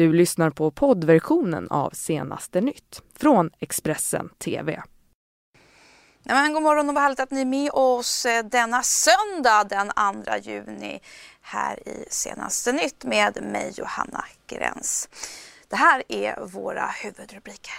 [0.00, 4.82] Du lyssnar på poddversionen av Senaste nytt från Expressen TV.
[6.22, 9.64] Ja, men god morgon och vad härligt att ni är med oss eh, denna söndag
[9.64, 9.90] den
[10.24, 11.00] 2 juni
[11.40, 15.08] här i Senaste nytt med mig Johanna Gräns.
[15.68, 17.74] Det här är våra huvudrubriker.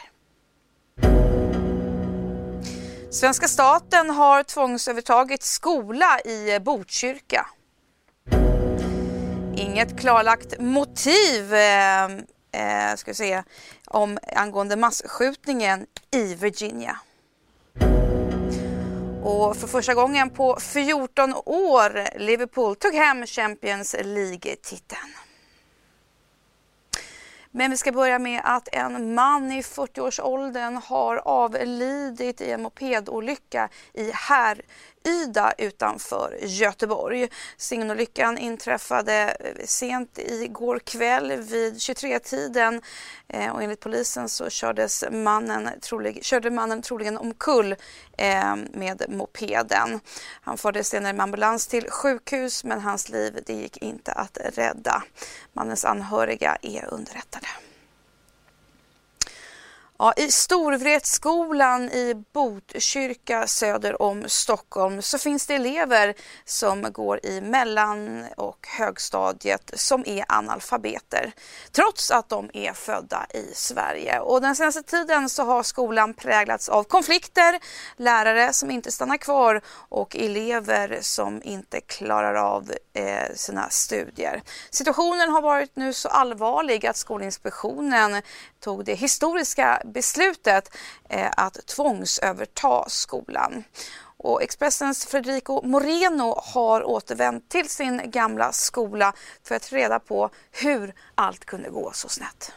[3.12, 7.48] Svenska staten har tvångsövertagit skola i Botkyrka.
[9.62, 12.06] Inget klarlagt motiv eh,
[12.52, 13.44] eh, ska se,
[13.88, 16.98] om, angående massskjutningen i Virginia.
[19.24, 25.16] Och för första gången på 14 år Liverpool tog hem Champions League-titeln.
[27.52, 33.70] Men vi ska börja med att en man i 40-årsåldern har avlidit i en mopedolycka
[33.94, 34.62] i här
[35.04, 37.30] Ida utanför Göteborg.
[37.58, 42.82] Signolyckan inträffade eh, sent igår kväll vid 23-tiden
[43.28, 47.76] eh, och enligt polisen så kördes mannen trolig, körde mannen troligen omkull
[48.18, 50.00] eh, med mopeden.
[50.42, 55.04] Han fördes senare med ambulans till sjukhus men hans liv det gick inte att rädda.
[55.54, 57.48] Mannens anhöriga är underrättade.
[60.04, 66.14] Ja, I Storvretskolan i Botkyrka söder om Stockholm så finns det elever
[66.46, 71.32] som går i mellan och högstadiet som är analfabeter
[71.72, 74.20] trots att de är födda i Sverige.
[74.20, 77.60] Och den senaste tiden så har skolan präglats av konflikter,
[77.98, 84.42] lärare som inte stannar kvar och elever som inte klarar av eh, sina studier.
[84.70, 88.22] Situationen har varit nu så allvarlig att Skolinspektionen
[88.60, 90.78] tog det historiska beslutet
[91.10, 93.64] eh, att tvångsöverta skolan.
[94.18, 100.94] Och Expressens Federico Moreno har återvänt till sin gamla skola för att reda på hur
[101.16, 102.52] allt kunde gå så snett.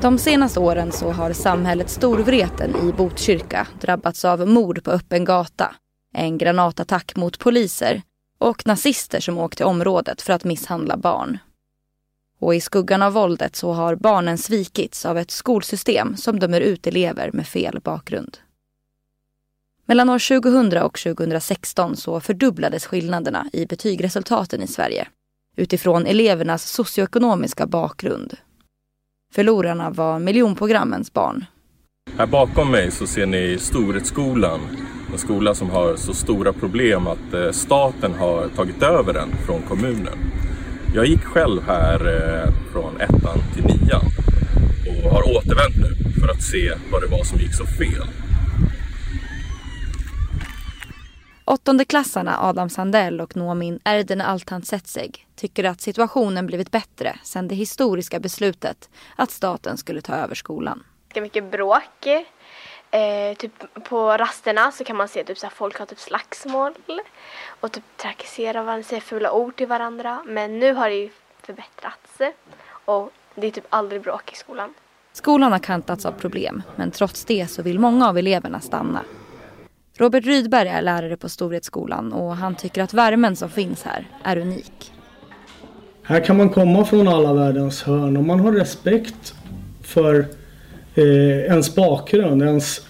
[0.00, 5.74] De senaste åren så har samhället Storvreten i Botkyrka drabbats av mord på öppen gata,
[6.14, 8.02] en granatattack mot poliser
[8.38, 11.38] och nazister som åkt till området för att misshandla barn.
[12.38, 16.86] Och i skuggan av våldet så har barnen svikits av ett skolsystem som dömer ut
[16.86, 18.38] elever med fel bakgrund.
[19.86, 25.08] Mellan år 2000 och 2016 så fördubblades skillnaderna i betygresultaten i Sverige
[25.56, 28.36] utifrån elevernas socioekonomiska bakgrund.
[29.34, 31.44] Förlorarna var miljonprogrammens barn.
[32.16, 34.60] Här bakom mig så ser ni Storhetsskolan,
[35.12, 39.62] en skola som har så stora problem att eh, staten har tagit över den från
[39.62, 40.18] kommunen.
[40.94, 44.04] Jag gick själv här eh, från ettan till nian
[44.86, 48.06] och har återvänt nu för att se vad det var som gick så fel.
[51.44, 57.54] Åttondeklassarna Adam Sandell och Noomin Erden Altan Setseg tycker att situationen blivit bättre sedan det
[57.54, 60.82] historiska beslutet att staten skulle ta över skolan.
[61.14, 62.06] Mycket bråk.
[62.94, 66.72] Eh, typ på rasterna så kan man se typ så folk har typ slagsmål
[67.60, 70.22] och typ trakassera varandra, säga fula ord till varandra.
[70.26, 71.10] Men nu har det ju
[71.42, 72.18] förbättrats
[72.84, 74.74] och det är typ aldrig bråk i skolan.
[75.12, 79.00] Skolan har kantats av problem men trots det så vill många av eleverna stanna.
[79.96, 84.38] Robert Rydberg är lärare på Storhetsskolan och han tycker att värmen som finns här är
[84.38, 84.92] unik.
[86.02, 89.34] Här kan man komma från alla världens hörn och man har respekt
[89.82, 90.26] för
[90.94, 92.80] eh, ens bakgrund, ens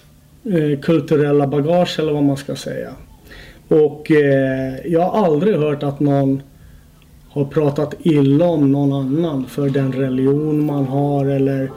[0.43, 2.89] eh, kulturella bagage eller vad man ska säga.
[3.67, 6.41] Och eh, jag har aldrig hört att någon
[7.29, 11.71] har pratat illa om någon annan för den religion man har eller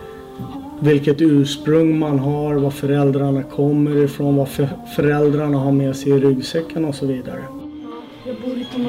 [0.80, 4.48] vilket ursprung man har, var föräldrarna kommer ifrån, vad
[4.96, 7.57] föräldrarna har med sig i ryggsäcken och så vidare.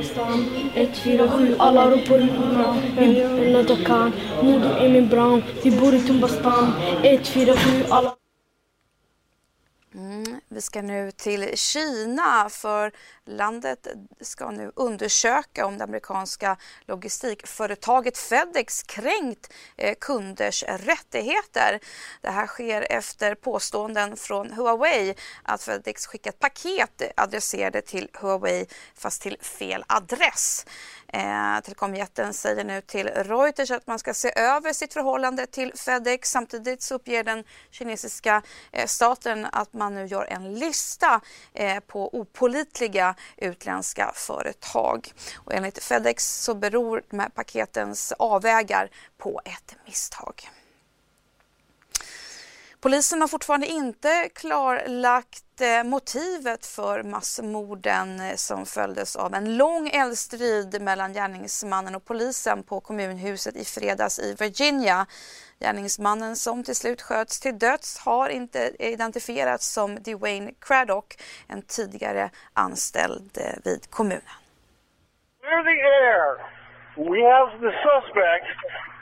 [0.04, 4.14] 147, alla ropar ut mitt namn.
[4.44, 6.74] Moder Emin Brown, vi bor i Tomastan,
[7.04, 8.29] 147, alla Mm,
[10.59, 12.92] vi ska nu till Kina för
[13.25, 13.88] landet
[14.22, 21.80] ska nu undersöka om det amerikanska logistikföretaget Fedex kränkt eh, kunders rättigheter.
[22.22, 29.22] Det här sker efter påståenden från Huawei att Fedex skickat paket adresserade till Huawei fast
[29.22, 30.66] till fel adress.
[31.14, 36.32] Eh, telekomjätten säger nu till Reuters att man ska se över sitt förhållande till Fedex.
[36.32, 38.42] Samtidigt så uppger den kinesiska
[38.72, 41.22] eh, staten att man nu gör en lista
[41.54, 45.14] eh, på opolitliga utländska företag.
[45.36, 50.50] Och enligt Fedex så beror de här paketens avvägar på ett misstag.
[52.81, 59.90] Polisen har fortfarande inte klarlagt eh, motivet för massmorden eh, som följdes av en lång
[59.90, 65.06] eldstrid mellan gärningsmannen och polisen på kommunhuset i fredags i Virginia.
[65.60, 72.30] Gärningsmannen som till slut sköts till döds har inte identifierats som Dwayne Craddock, en tidigare
[72.54, 74.24] anställd eh, vid kommunen.
[77.00, 78.48] We have the suspect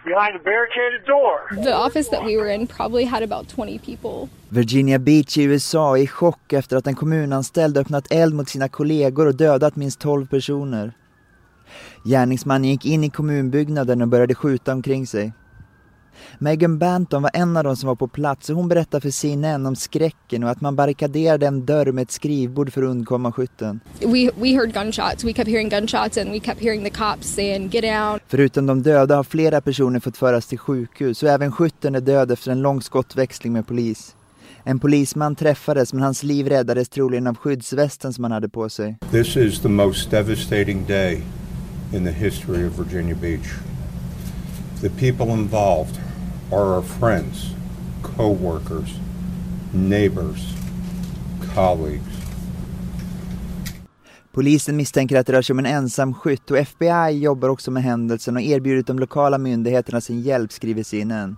[0.06, 1.64] behind a barricaded door.
[1.64, 4.30] The office that we were in probably had about 20 people.
[4.50, 8.70] Virginia Beach i USA är i chock efter att en kommunanställd öppnat eld mot sina
[8.70, 10.92] kollegor och dödat minst 12 personer.
[12.06, 15.34] Gärningsmannen gick in i kommunbyggnaden och började skjuta omkring sig.
[16.40, 19.66] Megan Banton var en av de som var på plats och hon berättade för CNN
[19.66, 23.80] om skräcken och att man barrikaderade en dörr med ett skrivbord för att undkomma skytten.
[24.00, 25.24] We, we heard gunshots.
[25.24, 28.22] We kept hearing gunshots and we kept hearing the cops saying get out.
[28.28, 32.32] Förutom de döda har flera personer fått föras till sjukhus och även skytten är död
[32.32, 34.16] efter en lång skottväxling med polis.
[34.64, 38.98] En polisman träffades men hans liv räddades troligen av skyddsvästen som han hade på sig.
[39.12, 41.22] This is the most devastating day
[41.94, 43.48] in the history of Virginia Beach.
[44.82, 46.07] The people involved
[46.52, 47.54] are our friends,
[48.04, 49.00] co-workers,
[49.74, 50.54] neighbors,
[51.56, 52.18] colleagues.
[54.32, 57.84] Polisen misstänker att det rör sig om en ensam skytt och FBI jobbar också med
[57.84, 61.38] händelsen och erbjudit de lokala myndigheterna sin hjälp, skriver CNN.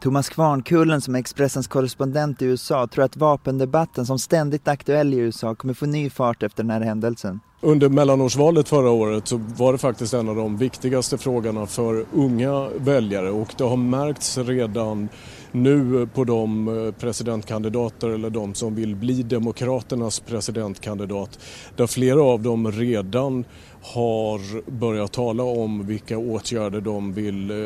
[0.00, 5.14] Thomas Kvarnkullen som är Expressens korrespondent i USA tror att vapendebatten som ständigt är aktuell
[5.14, 7.40] i USA kommer få ny fart efter den här händelsen.
[7.66, 12.68] Under mellanårsvalet förra året så var det faktiskt en av de viktigaste frågorna för unga
[12.76, 13.30] väljare.
[13.30, 15.08] Och det har märkts redan
[15.52, 21.38] nu på de eh, presidentkandidater eller de som vill bli Demokraternas presidentkandidat
[21.76, 23.44] där flera av dem redan
[23.82, 27.56] har börjat tala om vilka åtgärder de vill eh,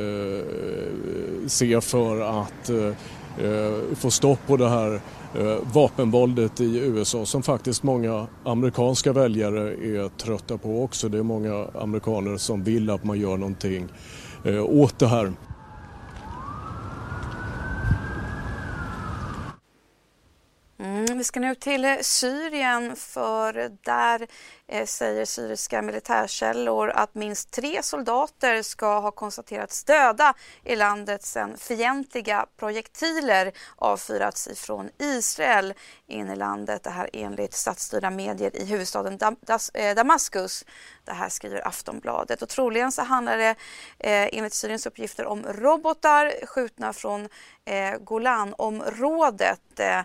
[1.46, 2.92] se för att eh
[3.38, 5.00] Eh, få stopp på det här
[5.34, 11.08] eh, vapenvåldet i USA som faktiskt många amerikanska väljare är trötta på också.
[11.08, 13.88] Det är många amerikaner som vill att man gör någonting
[14.44, 15.32] eh, åt det här.
[20.78, 24.26] Mm, vi ska nu till eh, Syrien för där
[24.68, 30.34] eh, säger syriska militärkällor att minst tre soldater ska ha konstaterats döda
[30.64, 35.74] i landet sedan fientliga projektiler avfyrats ifrån Israel
[36.06, 36.82] in i landet.
[36.82, 39.36] Det här enligt statsstyrda medier i huvudstaden Dam
[39.74, 40.64] eh, Damaskus.
[41.04, 43.50] Det här skriver Aftonbladet och troligen så handlar det
[43.98, 47.28] eh, enligt Syriens uppgifter om robotar skjutna från
[47.64, 49.80] eh, Golanområdet.
[49.80, 50.00] Eh,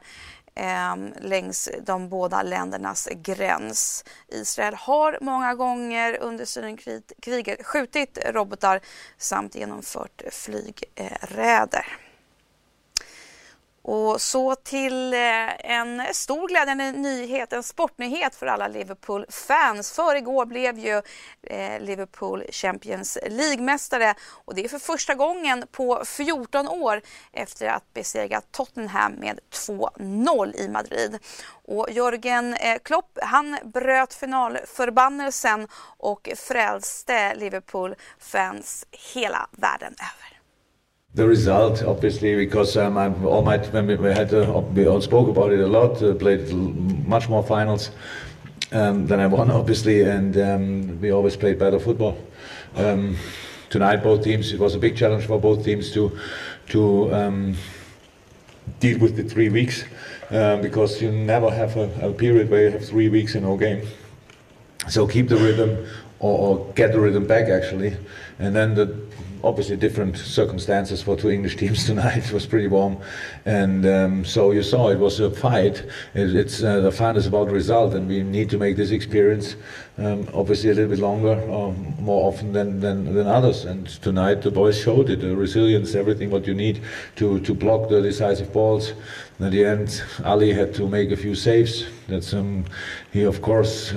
[0.56, 4.04] Eh, längs de båda ländernas gräns.
[4.28, 8.80] Israel har många gånger under Syrienkriget skjutit robotar
[9.18, 12.05] samt genomfört flygräder.
[13.88, 19.92] Och så till eh, en stor glädjande nyhet, en sportnyhet för alla Liverpool-fans.
[19.92, 21.02] För igår blev ju
[21.44, 24.16] eh, Liverpool Champions League-mästare
[24.46, 27.02] och det är för första gången på 14 år
[27.32, 31.20] efter att besegra Tottenham med 2-0 i Madrid.
[31.66, 35.68] Och Jörgen eh, Klopp han bröt finalförbannelsen
[35.98, 40.35] och frälste Liverpool-fans hela världen över.
[41.16, 45.54] The result, obviously, because um, I'm all my we had uh, we all spoke about
[45.54, 47.92] it a lot, uh, played much more finals
[48.74, 52.18] um, than I won, obviously, and um, we always played better football.
[52.76, 53.16] Um,
[53.70, 56.12] tonight, both teams, it was a big challenge for both teams to
[56.68, 57.56] to um,
[58.82, 59.86] deal with the three weeks
[60.32, 63.56] um, because you never have a, a, period where you have three weeks in no
[63.56, 63.88] game.
[64.90, 65.88] So keep the rhythm
[66.20, 67.98] or, or get the rhythm back actually,
[68.40, 68.96] and then the
[69.46, 72.18] obviously different circumstances for two English teams tonight.
[72.18, 72.98] It was pretty warm,
[73.46, 75.84] and um, so you saw it was a fight.
[76.14, 79.56] It, it's uh, the fun is about result, and we need to make this experience
[79.98, 83.66] um, obviously a little bit longer, or more often than, than, than others.
[83.66, 86.82] And tonight the boys showed it, the resilience, everything what you need
[87.18, 88.94] to to block the decisive balls.
[89.40, 91.86] At the end, Ali had to make a few saves.
[92.08, 92.66] That's um,
[93.14, 93.94] he of course.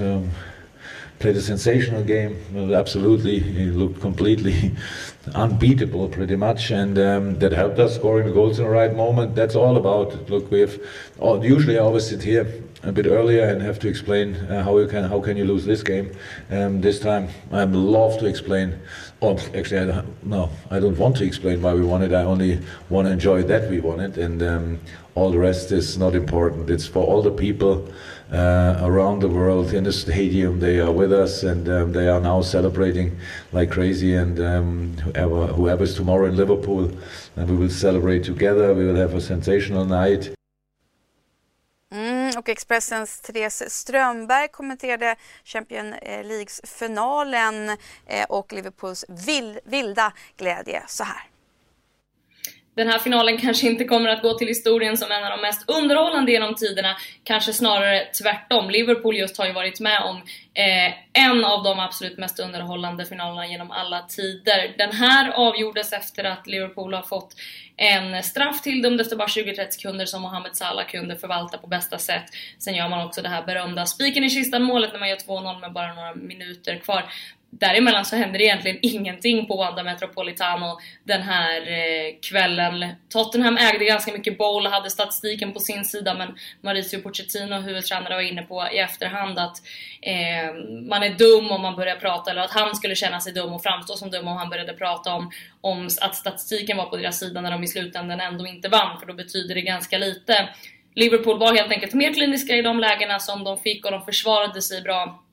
[1.19, 2.37] Played a sensational game.
[2.73, 4.77] Absolutely, he looked completely
[5.35, 9.35] unbeatable, pretty much, and um, that helped us scoring the goals in the right moment.
[9.35, 10.31] That's all about.
[10.31, 10.79] Look, we have
[11.43, 12.47] usually I always sit here
[12.89, 15.65] a bit earlier and have to explain uh, how you can how can you lose
[15.65, 16.11] this game.
[16.51, 18.81] Um, this time, I love to explain.
[19.21, 22.13] Or actually, I, no, I don't want to explain why we won it.
[22.13, 24.81] I only want to enjoy that we won it, and um,
[25.15, 26.71] all the rest is not important.
[26.71, 27.93] It's for all the people
[28.33, 30.61] uh, around the world in the stadium.
[30.61, 33.19] They are with us, and um, they are now celebrating
[33.53, 34.15] like crazy.
[34.15, 36.91] And um, whoever whoever's tomorrow in Liverpool,
[37.37, 38.73] and we will celebrate together.
[38.73, 40.38] We will have a sensational night.
[42.49, 47.69] Och Expressens Therese Strömberg kommenterade Champions eh, Leagues-finalen
[48.07, 49.05] eh, och Liverpools
[49.65, 51.38] vilda glädje så här
[52.79, 55.71] den här finalen kanske inte kommer att gå till historien som en av de mest
[55.71, 58.71] underhållande genom tiderna, kanske snarare tvärtom.
[58.71, 60.17] Liverpool just har ju varit med om
[60.55, 64.75] eh, en av de absolut mest underhållande finalerna genom alla tider.
[64.79, 67.35] Den här avgjordes efter att Liverpool har fått
[67.77, 72.25] en straff tilldömd efter bara 20-30 sekunder som Mohamed Salah kunde förvalta på bästa sätt.
[72.59, 75.61] Sen gör man också det här berömda spiken i kistan målet när man gör 2-0
[75.61, 77.05] med bara några minuter kvar
[77.51, 82.87] däremellan så händer det egentligen ingenting på Wanda Metropolitano den här eh, kvällen.
[83.09, 88.23] Tottenham ägde ganska mycket boll, hade statistiken på sin sida men Mauricio Pochettino, huvudtränare, var
[88.23, 89.57] inne på i efterhand att
[90.03, 90.55] eh,
[90.89, 93.63] man är dum om man börjar prata, eller att han skulle känna sig dum och
[93.63, 97.41] framstå som dum om han började prata om, om att statistiken var på deras sida
[97.41, 100.49] när de i slutändan ändå inte vann, för då betyder det ganska lite.
[100.95, 104.63] Liverpool var helt enkelt mer kliniska i de lägena som de fick och de försvarade
[104.63, 105.25] sig bra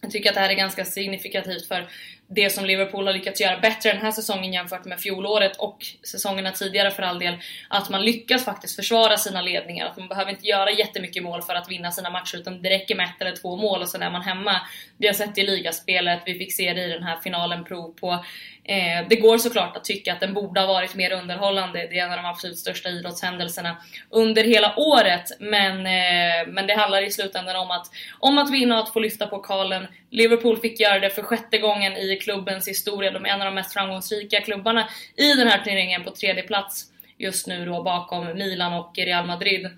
[0.00, 1.88] jag tycker att det här är ganska signifikativt för
[2.26, 6.52] det som Liverpool har lyckats göra bättre den här säsongen jämfört med fjolåret och säsongerna
[6.52, 7.34] tidigare för all del.
[7.68, 9.86] Att man lyckas faktiskt försvara sina ledningar.
[9.86, 12.94] Att man behöver inte göra jättemycket mål för att vinna sina matcher utan det räcker
[12.94, 14.60] med ett eller två mål och sen är man hemma.
[15.00, 17.94] Vi har sett det i ligaspelet, vi fick se det i den här finalen prov
[18.00, 18.24] på.
[18.64, 21.86] Eh, det går såklart att tycka att den borde ha varit mer underhållande.
[21.90, 23.76] Det är en av de absolut största idrottshändelserna
[24.10, 25.24] under hela året.
[25.38, 27.86] Men, eh, men det handlar i slutändan om att,
[28.18, 29.86] om att vinna och att få lyfta pokalen.
[30.10, 33.10] Liverpool fick göra det för sjätte gången i klubbens historia.
[33.10, 36.84] De är en av de mest framgångsrika klubbarna i den här turneringen på tredje plats
[37.18, 39.70] just nu då bakom Milan och Real Madrid.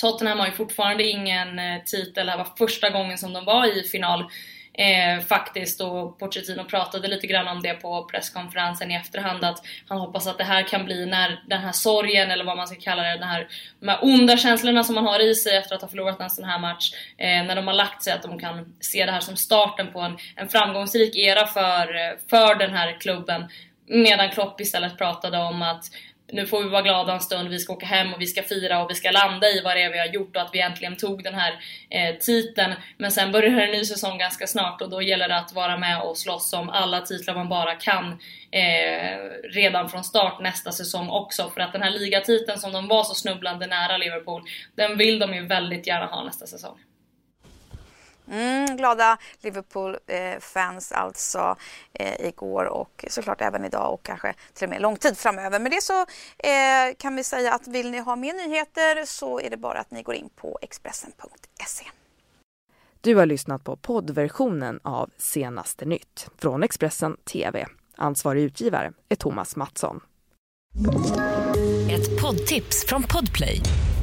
[0.00, 3.78] Tottenham har ju fortfarande ingen eh, titel, det här var första gången som de var
[3.78, 4.24] i final
[4.72, 9.98] eh, faktiskt och Pochettino pratade lite grann om det på presskonferensen i efterhand att han
[9.98, 13.02] hoppas att det här kan bli när den här sorgen eller vad man ska kalla
[13.02, 13.48] det, den här,
[13.80, 16.44] de här onda känslorna som man har i sig efter att ha förlorat en sån
[16.44, 19.36] här match, eh, när de har lagt sig att de kan se det här som
[19.36, 23.44] starten på en, en framgångsrik era för, eh, för den här klubben.
[23.86, 25.84] Medan Klopp istället pratade om att
[26.32, 28.82] nu får vi vara glada en stund, vi ska åka hem och vi ska fira
[28.82, 30.96] och vi ska landa i vad det är vi har gjort och att vi äntligen
[30.96, 31.52] tog den här
[31.90, 32.72] eh, titeln.
[32.96, 36.02] Men sen börjar en ny säsong ganska snart och då gäller det att vara med
[36.02, 38.18] och slåss om alla titlar man bara kan
[38.50, 39.18] eh,
[39.52, 41.50] redan från start nästa säsong också.
[41.54, 44.42] För att den här ligatiteln som de var så snubblande nära Liverpool,
[44.74, 46.78] den vill de ju väldigt gärna ha nästa säsong.
[48.30, 51.56] Mm, glada Liverpool-fans eh, alltså
[51.92, 55.58] eh, igår och såklart även idag och kanske till och med lång tid framöver.
[55.58, 56.00] Med det så
[56.38, 59.90] eh, kan vi säga att vill ni ha mer nyheter så är det bara att
[59.90, 61.84] ni går in på Expressen.se.
[63.00, 67.66] Du har lyssnat på poddversionen av Senaste nytt från Expressen TV.
[67.96, 70.00] Ansvarig utgivare är Thomas Mattsson.
[71.90, 73.62] Ett poddtips från Podplay.